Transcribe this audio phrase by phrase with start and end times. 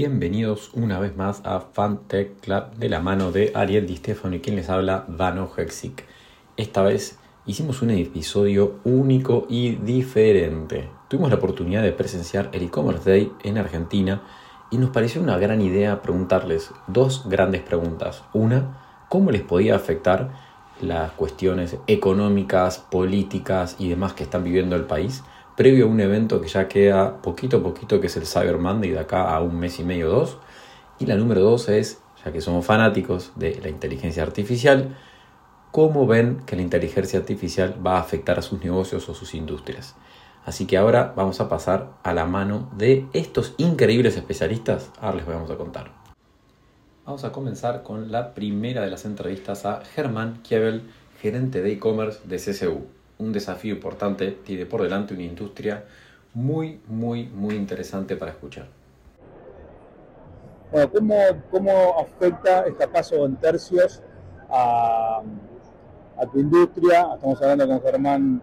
[0.00, 4.38] Bienvenidos una vez más a Fantech Club de la mano de Ariel Di Stefano y
[4.38, 6.04] quien les habla, Dano Hexic.
[6.56, 10.88] Esta vez hicimos un episodio único y diferente.
[11.08, 14.22] Tuvimos la oportunidad de presenciar el e-commerce day en Argentina
[14.70, 18.22] y nos pareció una gran idea preguntarles dos grandes preguntas.
[18.32, 20.30] Una, ¿cómo les podía afectar
[20.80, 25.24] las cuestiones económicas, políticas y demás que están viviendo el país?
[25.58, 28.92] Previo a un evento que ya queda poquito a poquito, que es el Cyber Monday
[28.92, 30.38] de acá a un mes y medio, dos.
[31.00, 34.96] Y la número dos es, ya que somos fanáticos de la inteligencia artificial,
[35.72, 39.96] cómo ven que la inteligencia artificial va a afectar a sus negocios o sus industrias.
[40.44, 44.92] Así que ahora vamos a pasar a la mano de estos increíbles especialistas.
[45.00, 45.90] Ahora les vamos a contar.
[47.04, 50.84] Vamos a comenzar con la primera de las entrevistas a Germán Kiebel,
[51.20, 55.84] gerente de e-commerce de CCU un desafío importante, tiene por delante una industria
[56.34, 58.66] muy, muy, muy interesante para escuchar.
[60.70, 61.14] Bueno, ¿cómo,
[61.50, 64.02] cómo afecta este paso en tercios
[64.50, 65.22] a,
[66.32, 67.08] tu industria?
[67.14, 68.42] Estamos hablando con Germán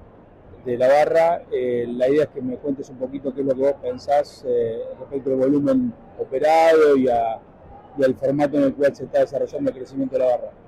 [0.66, 1.44] de la barra.
[1.52, 4.44] Eh, la idea es que me cuentes un poquito qué es lo que vos pensás
[4.48, 9.78] eh, respecto al volumen operado y al formato en el cual se está desarrollando el
[9.78, 10.65] crecimiento de la barra.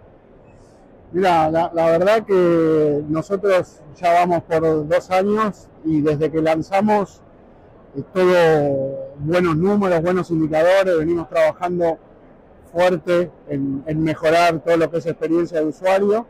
[1.14, 7.22] Mira, la, verdad que nosotros ya vamos por dos años y desde que lanzamos
[7.96, 11.98] es todo buenos números, buenos indicadores, venimos trabajando
[12.74, 16.28] fuerte en, mejorar todo lo que es experiencia de usuario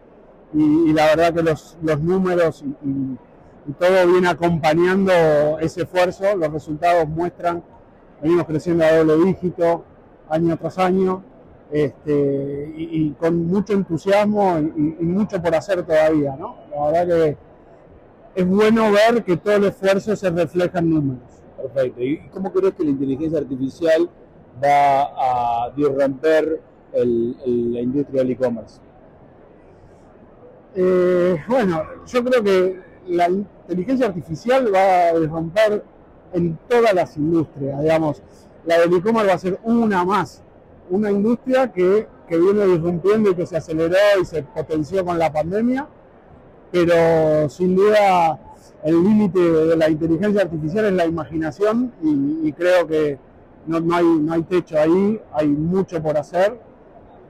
[0.54, 5.12] y, la verdad que los, números y, todo viene acompañando
[5.60, 7.64] ese esfuerzo, los resultados muestran,
[8.22, 9.84] venimos creciendo a doble dígito
[10.30, 11.24] año tras año
[11.72, 16.56] este, y, con mucho entusiasmo y, mucho por hacer todavía, ¿no?
[16.72, 17.38] La verdad que
[18.36, 21.24] es bueno ver que todo el esfuerzo se refleja en números.
[21.58, 22.02] Perfecto.
[22.02, 24.10] ¿Y cómo crees que la inteligencia artificial
[24.64, 26.62] va a disromper
[26.94, 28.80] la industria del e-commerce?
[30.76, 35.84] Eh, bueno, yo creo que la inteligencia artificial va a disromper
[36.34, 38.22] en todas las industrias, digamos.
[38.66, 40.44] La del e-commerce va a ser una más
[40.90, 45.88] una industria que, viene disrumpiendo y que se aceleró y se potenció con la pandemia,
[46.72, 48.40] pero sin duda
[48.84, 53.18] el límite de la inteligencia artificial es la imaginación y, creo que
[53.66, 56.60] no, hay, no hay techo ahí, hay mucho por hacer,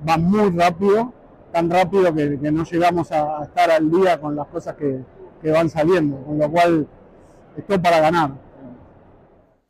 [0.07, 1.13] va muy rápido,
[1.51, 4.99] tan rápido que, no llegamos a, estar al día con las cosas que,
[5.41, 6.87] que van saliendo, con lo cual
[7.55, 8.46] esto para ganar.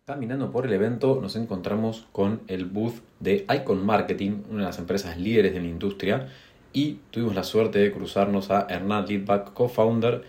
[0.07, 4.79] Caminando por el evento nos encontramos con el booth de Icon Marketing, una de las
[4.79, 6.27] empresas líderes de la industria,
[6.71, 10.23] y tuvimos la suerte de cruzarnos a Hernán Lidbach, co-founder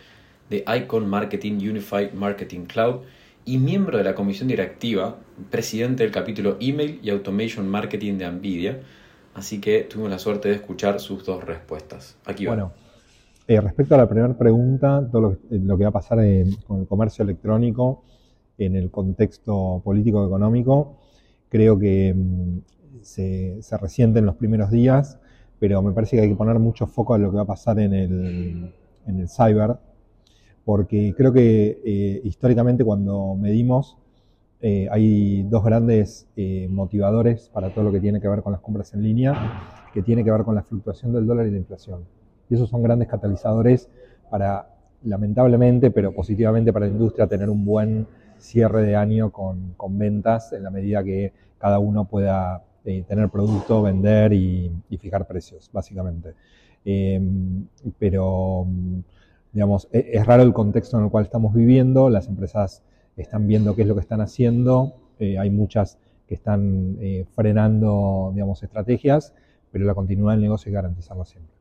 [0.50, 3.02] de Icon Marketing Unified Marketing Cloud
[3.44, 5.14] y miembro de la comisión directiva,
[5.48, 8.80] presidente del capítulo Email y Automation Marketing de Nvidia.
[9.34, 12.16] Así que tuvimos la suerte de escuchar sus dos respuestas.
[12.26, 12.54] Aquí va.
[12.56, 12.72] Bueno,
[13.46, 16.18] eh, respecto a la primera pregunta, todo lo lo que va a pasar
[16.66, 18.02] con el comercio electrónico
[18.58, 20.98] en el contexto político-económico.
[21.48, 22.58] Creo que mm,
[23.00, 25.18] se, se, resiente en los primeros días,
[25.58, 27.78] pero me parece que hay que poner mucho foco en lo que va a pasar
[27.80, 28.72] en el,
[29.06, 29.76] en el cyber,
[30.64, 33.96] porque creo que eh, históricamente cuando medimos
[34.60, 38.60] eh, hay dos grandes eh, motivadores para todo lo que tiene que ver con las
[38.60, 39.34] compras en línea,
[39.94, 42.04] que tiene que ver con la fluctuación del dólar y la inflación.
[42.50, 43.88] Y esos son grandes catalizadores
[44.30, 44.68] para,
[45.04, 48.06] lamentablemente, pero positivamente para la industria, tener un buen
[48.38, 53.82] cierre de año con, ventas en la medida que cada uno pueda eh, tener producto,
[53.82, 56.34] vender y, fijar precios, básicamente.
[56.84, 57.66] Em,
[57.98, 58.66] pero,
[59.52, 62.82] digamos, e, es, raro el contexto en el cual estamos viviendo, las empresas
[63.16, 68.30] están viendo qué es lo que están haciendo, eh, hay muchas que están eh, frenando,
[68.34, 69.34] digamos, estrategias,
[69.72, 71.54] pero la continuidad del negocio es garantizarlo siempre.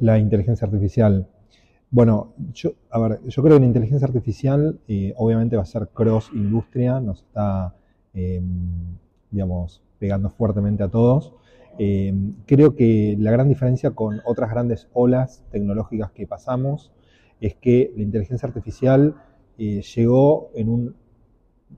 [0.00, 1.28] La inteligencia artificial
[1.96, 5.88] bueno, yo, a ver, yo creo que la inteligencia artificial eh, obviamente va a ser
[5.94, 7.74] cross industria, nos está,
[8.12, 8.98] em,
[9.30, 11.32] digamos, pegando fuertemente a todos.
[11.78, 16.92] Em, creo que la gran diferencia con otras grandes olas tecnológicas que pasamos
[17.40, 19.14] es que la inteligencia artificial
[19.56, 20.94] eh, llegó en un,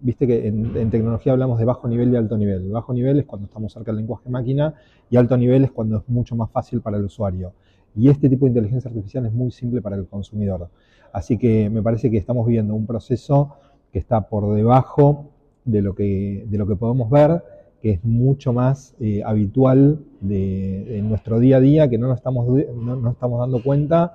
[0.01, 2.69] viste que en, en, tecnología hablamos de bajo nivel y alto nivel.
[2.73, 4.75] Bajo nivel es cuando estamos cerca del lenguaje máquina
[5.11, 7.53] y alto nivel es cuando es mucho más fácil para el usuario.
[7.99, 10.71] Y este tipo de inteligencia artificial es muy simple para el consumidor.
[11.13, 13.57] Así que me parece que estamos viviendo un proceso
[13.93, 15.31] que está por debajo
[15.65, 17.43] de lo que, de lo que podemos ver,
[17.83, 22.47] que es mucho más eh, habitual de, nuestro día a día, que no nos, estamos,
[22.47, 24.15] no, estamos dando cuenta,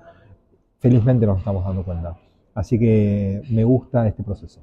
[0.80, 2.18] felizmente nos estamos dando cuenta.
[2.56, 4.62] Así que me gusta este proceso.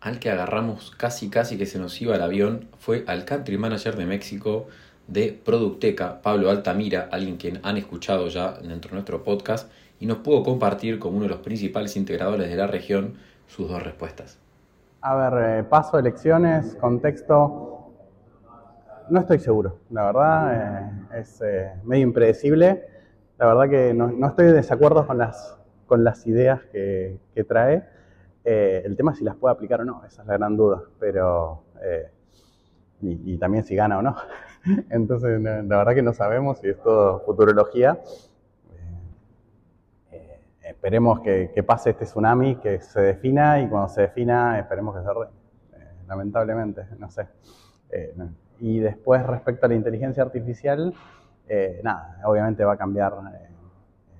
[0.00, 3.96] al que agarramos casi casi que se nos iba el avión fue al country manager
[3.96, 4.66] de México
[5.10, 10.18] de Producteca, Pablo Altamira, alguien quien han escuchado ya dentro de nuestro podcast, y nos
[10.18, 13.14] pudo compartir como uno de los principales integradores de la región
[13.46, 14.38] sus dos respuestas.
[15.02, 17.92] A ver, eh, paso, elecciones, contexto,
[19.10, 22.86] no estoy seguro, la verdad eh, es eh, medio impredecible,
[23.38, 27.18] la verdad que no, estoy de desacuerdo con las, con las ideas que,
[27.48, 27.82] trae,
[28.44, 31.64] el tema es si las puede aplicar o no, esa es la gran duda, pero...
[33.02, 34.14] Y, también si gana o no.
[34.90, 37.98] Entonces, la verdad que no sabemos si es todo futurología.
[40.70, 45.12] Esperemos que, pase este tsunami, que se defina y cuando se defina esperemos que se
[45.12, 45.26] re,
[45.74, 47.26] eh, lamentablemente, no sé.
[47.90, 48.14] Eh,
[48.60, 50.94] y después respecto a la inteligencia artificial,
[51.48, 53.14] eh, nada, obviamente va a cambiar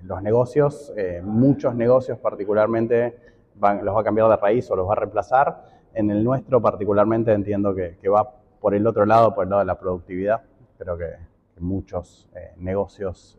[0.02, 3.16] los negocios, muchos negocios particularmente
[3.54, 5.64] los va a cambiar de raíz o los va a reemplazar.
[5.94, 9.66] En el nuestro particularmente entiendo que, va por el otro lado, por el lado de
[9.66, 10.42] la productividad.
[10.78, 12.26] Creo que, muchos
[12.56, 13.38] negocios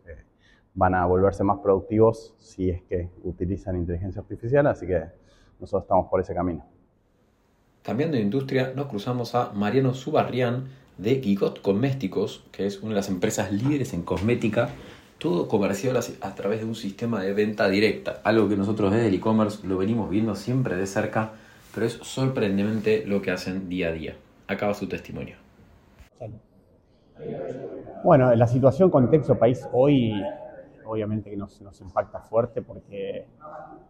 [0.74, 5.02] van a volverse más productivos si es que utilizan inteligencia artificial, así que
[5.58, 6.64] nosotros estamos por ese camino.
[7.82, 12.96] Cambiando de industria, nos cruzamos a Mariano Subarrián de Gigot Cosméticos, que es una de
[12.96, 14.70] las empresas líderes en cosmética,
[15.18, 19.14] todo comercial a través de un sistema de venta directa, algo que nosotros desde el
[19.14, 21.32] e-commerce lo venimos viendo siempre de cerca,
[21.74, 24.16] pero es sorprendentemente lo que hacen día a día.
[24.52, 25.36] Acaba su testimonio.
[28.04, 30.22] Bueno, la situación contexto país hoy
[30.84, 33.26] obviamente que nos, impacta fuerte porque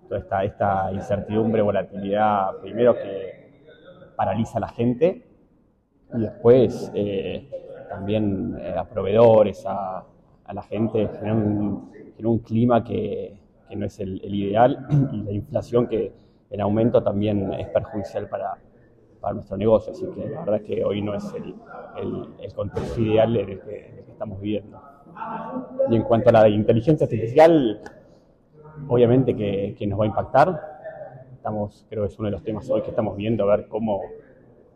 [0.08, 5.26] toda esta, incertidumbre, volatilidad, primero que paraliza a la gente
[6.14, 7.48] y después eh,
[7.88, 10.04] también eh, a proveedores, a,
[10.52, 13.38] la gente, genera un, clima que,
[13.74, 16.12] no es el, ideal y la inflación que
[16.50, 18.58] en aumento también es perjudicial para,
[19.22, 19.92] para nuestro negocio.
[19.92, 21.54] Así que la verdad es que hoy no es el,
[21.96, 24.78] el, el contexto ideal de que, de que estamos viviendo.
[25.88, 27.80] Y en cuanto a la inteligencia artificial,
[28.88, 30.60] obviamente que, que, nos va a impactar.
[31.34, 34.00] Estamos, creo que es uno de los temas hoy que estamos viendo, a ver cómo,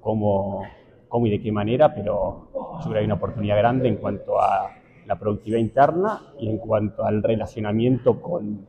[0.01, 0.63] cómo,
[1.09, 4.41] cómo y de qué manera, pero yo creo que hay una oportunidad grande en cuanto
[4.41, 4.71] a
[5.07, 8.67] la productividad interna y en cuanto al relacionamiento con,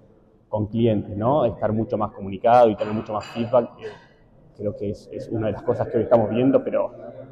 [0.48, 1.46] con clientes, ¿no?
[1.46, 3.70] Estar mucho más comunicado y tener mucho más feedback.
[4.58, 6.92] Creo que es, es, una de las cosas que hoy estamos viendo, pero,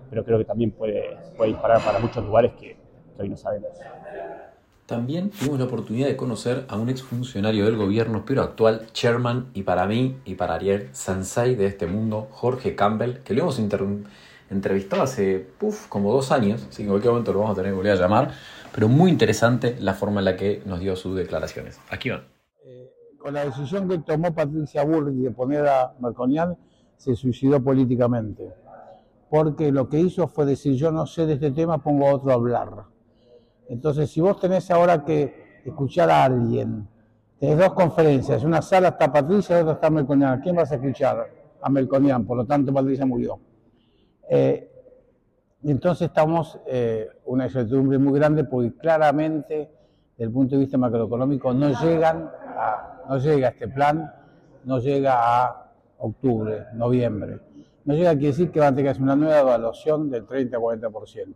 [0.10, 2.78] pero creo que también puede, puede disparar para muchos lugares que,
[3.16, 3.70] que hoy no sabemos.
[4.86, 9.64] También tuvimos la oportunidad de conocer a un exfuncionario del gobierno, pero actual chairman, y
[9.64, 13.60] para mí y para Ariel, Sansai de este mundo, Jorge Campbell, que lo hemos
[14.52, 17.72] entrevistado hace puff, como dos años, así que en cualquier momento lo vamos a tener
[17.72, 18.32] que volver a llamar,
[18.72, 21.80] pero muy interesante la forma en la que nos dio sus declaraciones.
[21.90, 22.26] Aquí van.
[22.64, 26.56] Eh, con la decisión que tomó Patricia Burri de poner a Marconian,
[26.98, 28.54] se suicidó políticamente,
[29.30, 32.32] porque lo que hizo fue decir, yo no sé de este tema, pongo a otro
[32.32, 32.96] a hablar
[33.68, 36.88] entonces, si vos tenés ahora que escuchar a alguien,
[37.40, 41.30] tenés dos conferencias, una sala está Patricia y otra está Melconian, ¿quién vas a escuchar?
[41.62, 43.40] A Melconian, por lo tanto Patricia murió.
[44.30, 44.72] Eh,
[45.64, 49.72] entonces estamos eh, una incertidumbre muy grande porque claramente,
[50.12, 54.14] desde el punto de vista macroeconómico, no llegan a, no llega este plan,
[54.64, 55.65] no llega a
[56.06, 57.40] octubre, noviembre.
[57.84, 60.58] No llega a decir que van a tener que hacer una nueva evaluación del 30
[60.58, 61.36] a 40%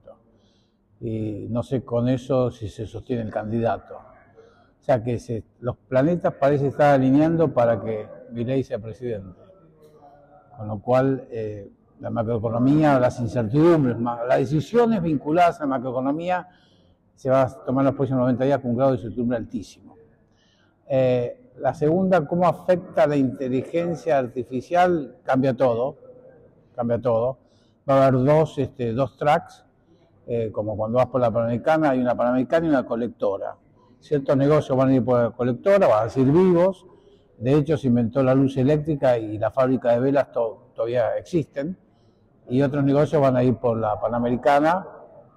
[1.01, 3.95] y no sé con eso si se sostiene el candidato.
[3.95, 9.39] O sea que los planetas parecen estar alineando para que Milei sea presidente.
[10.57, 16.47] Con lo cual, eh, la macroeconomía, las incertidumbres, las decisiones vinculadas a la macroeconomía
[17.15, 19.95] se va a tomar los próximos 90 días con un grado de incertidumbre altísimo.
[20.87, 25.97] Eh, la segunda, cómo afecta la inteligencia artificial, cambia todo,
[26.75, 27.37] cambia todo.
[27.89, 29.65] Va a haber dos, este, dos tracks,
[30.27, 33.55] eh, como cuando vas por la Panamericana, hay una Panamericana y una colectora.
[33.99, 36.85] Ciertos negocios van a ir por la colectora, van a ser vivos.
[37.37, 41.77] De hecho, se inventó la luz eléctrica y la fábrica de velas todavía existen.
[42.47, 44.85] Y otros negocios van a ir por la Panamericana,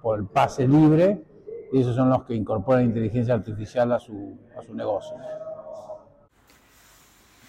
[0.01, 1.23] por el pase libre,
[1.71, 5.17] y esos son los que incorporan inteligencia artificial a su, a su negocio.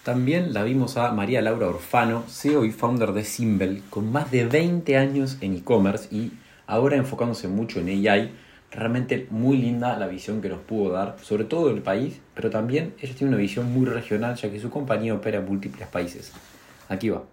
[0.05, 4.45] También la vimos a María Laura Orfano, CEO y founder de Simbel, con más de
[4.45, 6.31] 20 años en e-commerce y
[6.67, 8.31] ahora enfocándose mucho en AI,
[8.69, 12.93] realmente muy linda la visión que nos pudo dar, sobre todo del país, pero también
[13.01, 16.31] ella tiene una visión muy regional, ya que su compañía opera en múltiples países.
[16.87, 17.23] Aquí va.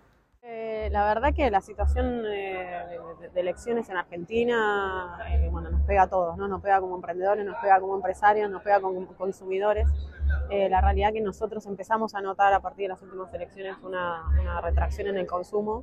[0.40, 2.86] Eh, la verdad que la situación eh,
[3.34, 6.48] de elecciones en Argentina, eh, bueno, nos pega a todos, ¿no?
[6.48, 9.86] Nos pega como emprendedores, nos pega como empresarios, nos pega como consumidores.
[10.52, 14.22] Eh, la realidad que nosotros empezamos a notar a partir de las últimas elecciones una,
[14.38, 15.82] una retracción en el consumo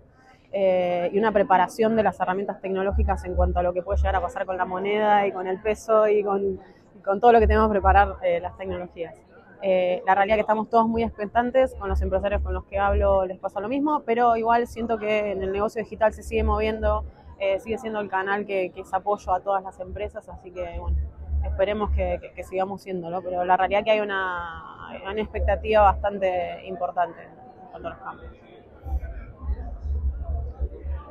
[0.52, 4.16] eh, y una preparación de las herramientas tecnológicas en cuanto a lo que puede llegar
[4.18, 6.60] a pasar con la moneda y con el peso y con,
[6.96, 9.16] y con todo lo que tenemos que preparar eh, las tecnologías.
[9.64, 13.26] Eh, la realidad que estamos todos muy expectantes, con los empresarios con los que hablo
[13.26, 17.06] les pasa lo mismo, pero igual siento que en el negocio digital se sigue moviendo,
[17.40, 20.78] eh, sigue siendo el canal que, que, es apoyo a todas las empresas, así que
[20.80, 20.98] bueno,
[21.44, 26.66] esperemos que, que, que sigamos siéndolo, pero la realidad que hay una, una expectativa bastante
[26.66, 28.34] importante en cuanto a los cambios.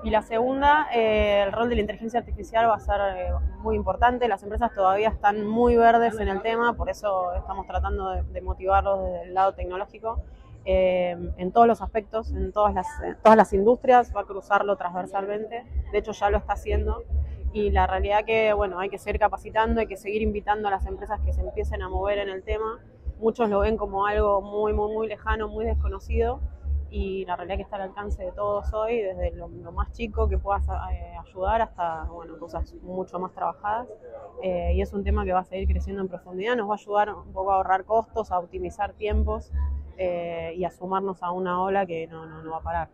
[0.04, 3.75] Y la segunda, eh, el rol de la inteligencia artificial va a ser eh, muy
[3.75, 4.28] importante.
[4.28, 8.40] Las empresas todavía están muy verdes en el tema, por eso estamos tratando de, de
[8.40, 10.23] motivarlos desde el lado tecnológico.
[10.64, 14.76] Eh, en todos los aspectos, en todas las, en todas las industrias, va a cruzarlo
[14.76, 15.64] transversalmente.
[15.90, 17.02] De hecho, ya lo está haciendo.
[17.58, 20.86] Y la realidad que, bueno, hay que seguir capacitando, hay que seguir invitando a las
[20.86, 22.78] empresas que se empiecen a mover en el tema.
[23.18, 26.40] Muchos lo ven como algo muy, muy, muy lejano, muy desconocido
[26.88, 30.38] y la realidad que está al alcance de todos hoy, desde lo, más chico que
[30.38, 33.88] puedas eh, ayudar hasta bueno, cosas mucho más trabajadas.
[34.40, 36.78] Eh, y es un tema que va a seguir creciendo en profundidad, nos va a
[36.78, 39.50] ayudar un poco a ahorrar costos, a optimizar tiempos
[39.96, 42.88] eh, y a sumarnos a una ola que no, no, no va a parar.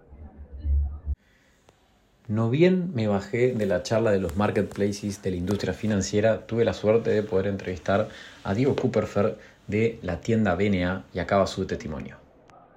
[2.26, 6.64] No bien me bajé de la charla de los marketplaces de la industria financiera, tuve
[6.64, 8.08] la suerte de poder entrevistar
[8.44, 12.16] a Diego Cooperfer de la tienda BNA y acaba su testimonio.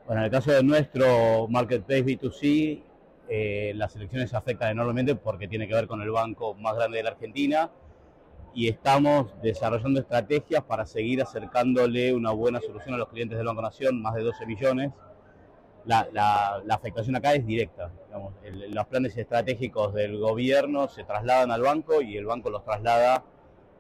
[0.05, 2.81] Bueno, en el caso de nuestro marketplace B2C,
[3.29, 7.03] eh, las elecciones afectan enormemente porque tiene que ver con el banco más grande de
[7.03, 7.71] la Argentina
[8.53, 13.61] y estamos desarrollando estrategias para seguir acercándole una buena solución a los clientes del Banco
[13.61, 14.91] Nación, más de 12 millones.
[15.87, 17.89] La, la, la afectación acá es directa.
[18.07, 22.63] Digamos, el, los planes estratégicos del gobierno se trasladan al banco y el banco los
[22.65, 23.23] traslada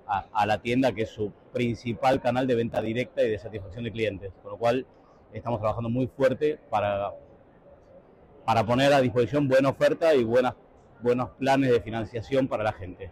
[0.07, 3.83] a, a la tienda, que es su principal canal de venta directa y de satisfacción
[3.83, 4.31] de clientes.
[4.41, 4.85] Con lo cual,
[5.33, 7.13] estamos trabajando muy fuerte para,
[8.45, 10.55] para poner a disposición buena oferta y buenas,
[11.01, 13.11] buenos planes de financiación para la gente.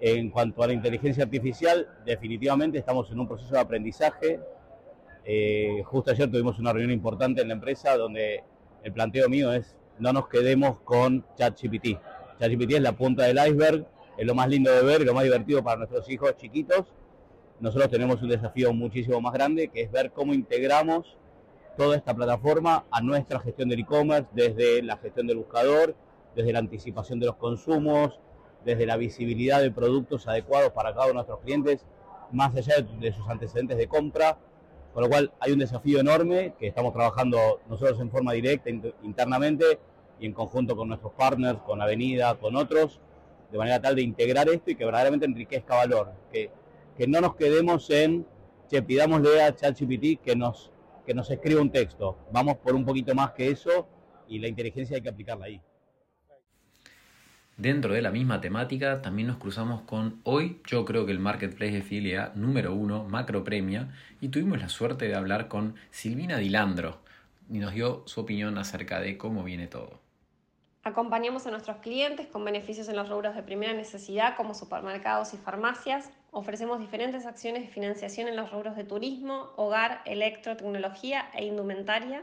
[0.00, 4.40] En cuanto a la inteligencia artificial, definitivamente estamos en un proceso de aprendizaje.
[5.28, 8.44] Eh, justo ayer tuvimos una reunión importante en la empresa donde
[8.84, 11.98] el planteo mío es no nos quedemos con ChatGPT.
[12.38, 13.84] ChatGPT es la punta del iceberg,
[14.16, 16.86] es lo más lindo de ver lo más divertido para nuestros hijos chiquitos,
[17.58, 21.16] nosotros tenemos un desafío muchísimo más grande, que es ver cómo integramos
[21.76, 25.96] toda esta plataforma a nuestra gestión del e-commerce, desde la gestión del buscador,
[26.34, 28.20] desde la anticipación de los consumos,
[28.64, 31.86] desde la visibilidad de productos adecuados para cada uno de nuestros clientes,
[32.30, 34.36] más allá de sus antecedentes de compra,
[34.96, 38.70] con lo cual hay un desafío enorme que estamos trabajando nosotros en forma directa
[39.02, 39.78] internamente
[40.18, 42.98] y en conjunto con nuestros partners, con Avenida, con otros,
[43.52, 46.50] de manera tal de integrar esto y que verdaderamente enriquezca valor, que
[46.96, 48.26] que no nos quedemos en,
[48.68, 50.72] che, pidámosle a ChatGPT que nos,
[51.04, 52.16] que nos escriba un texto.
[52.32, 53.86] Vamos por un poquito más que eso
[54.28, 55.60] y la inteligencia hay que aplicarla ahí.
[57.56, 61.72] Dentro de la misma temática, también nos cruzamos con hoy, yo creo que el marketplace
[61.72, 63.88] de filia número uno, Macro Premia,
[64.20, 66.98] y tuvimos la suerte de hablar con Silvina Dilandro
[67.48, 70.00] y nos dio su opinión acerca de cómo viene todo.
[70.84, 75.38] Acompañamos a nuestros clientes con beneficios en los rubros de primera necesidad como supermercados y
[75.38, 76.10] farmacias.
[76.32, 82.22] Ofrecemos diferentes acciones de financiación en los rubros de turismo, hogar, electro, tecnología e indumentaria.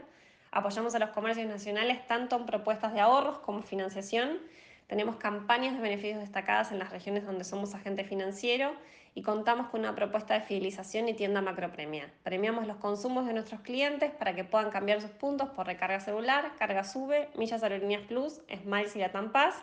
[0.52, 4.38] Apoyamos a los comercios nacionales tanto en propuestas de ahorros como financiación.
[4.86, 8.72] Tenemos campañas de beneficios destacadas en las regiones donde somos agente financiero
[9.14, 12.12] y contamos con una propuesta de fidelización y tienda macropremia.
[12.22, 16.52] Premiamos los consumos de nuestros clientes para que puedan cambiar sus puntos por recarga celular,
[16.58, 19.54] carga sube, millas aerolíneas plus, Smiles y Latam Pass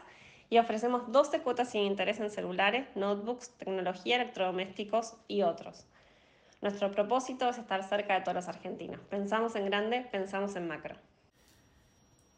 [0.50, 5.86] y ofrecemos 12 cuotas sin interés en celulares, notebooks, tecnología, electrodomésticos y otros.
[6.62, 9.00] Nuestro propósito es estar cerca de todos los argentinos.
[9.10, 10.96] Pensamos en grande, pensamos en macro.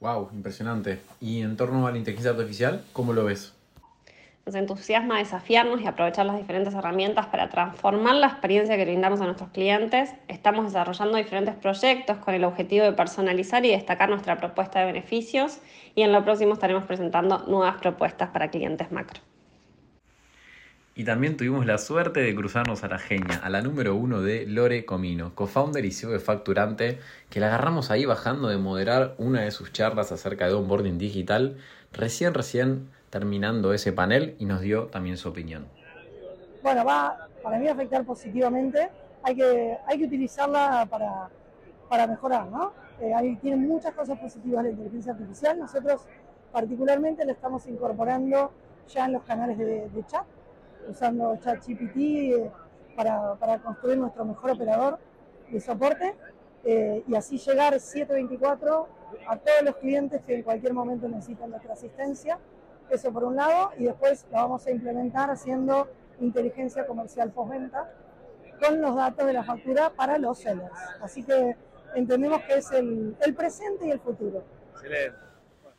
[0.04, 1.00] Wow, impresionante.
[1.22, 3.54] Y en torno a la inteligencia artificial, ¿cómo lo ves?
[4.46, 9.24] Nos entusiasma desafiarnos y aprovechar las diferentes herramientas para transformar la experiencia que brindamos a
[9.24, 10.14] nuestros clientes.
[10.28, 15.60] Estamos desarrollando diferentes proyectos con el objetivo de personalizar y destacar nuestra propuesta de beneficios
[15.96, 19.22] y en lo próximo estaremos presentando nuevas propuestas para clientes macro.
[20.96, 24.46] Y también tuvimos la suerte de cruzarnos a la genia, a la número uno de
[24.46, 27.00] Lore Comino, co-founder y CEO de Facturante,
[27.32, 31.58] que la agarramos ahí bajando de moderar una de sus charlas acerca de onboarding digital,
[31.94, 35.66] recién, recién terminando ese panel y nos dio también su opinión.
[36.62, 38.88] Bueno, va para mí a afectar positivamente,
[39.24, 41.28] hay que, hay que utilizarla para,
[41.90, 42.72] para mejorar, ¿no?
[43.02, 46.06] Eh, ahí tiene muchas cosas positivas la inteligencia artificial, nosotros
[46.52, 48.52] particularmente la estamos incorporando
[48.88, 50.24] ya en los canales de chat,
[50.88, 52.52] usando ChatGPT eh,
[52.96, 55.00] para, para construir nuestro mejor operador.
[55.50, 56.16] de soporte
[56.64, 58.88] eh, y así llegar 724
[59.28, 62.40] a todos los clientes que en cualquier momento necesitan nuestra asistencia.
[62.90, 65.88] Eso por un lado, y después lo vamos a implementar haciendo
[66.20, 67.92] inteligencia comercial postventa
[68.62, 70.72] con los datos de la factura para los sellers.
[71.02, 71.58] Así que
[71.96, 74.44] entendemos que es el, el presente y el futuro.
[74.74, 75.18] Excelente.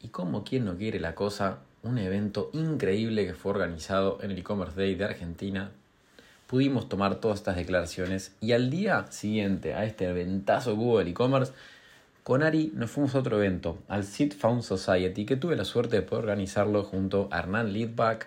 [0.00, 4.38] Y como quien no quiere la cosa, un evento increíble que fue organizado en el
[4.38, 5.70] e-commerce day de Argentina.
[6.46, 11.08] Pudimos tomar todas estas declaraciones y al día siguiente a este eventazo que hubo del
[11.08, 11.52] e-commerce,
[12.22, 15.96] con Ari nos fuimos a otro evento, al Seed Found Society, que tuve la suerte
[15.96, 18.26] de poder organizarlo junto a Hernán Lidbach,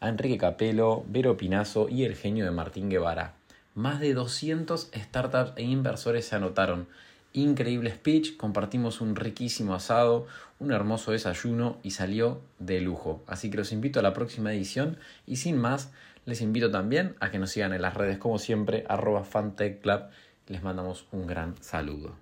[0.00, 3.32] a Enrique Capello, Vero Pinazo y el genio de Martín Guevara.
[3.74, 6.88] Más de 200 startups e inversores se anotaron
[7.32, 10.26] increíble speech, compartimos un riquísimo asado,
[10.58, 13.22] un hermoso desayuno y salió de lujo.
[13.26, 15.92] Así que los invito a la próxima edición y sin más,
[16.24, 20.02] les invito también a que nos sigan en las redes como siempre, arroba fantechclub.
[20.46, 22.16] Les mandamos un gran saludo.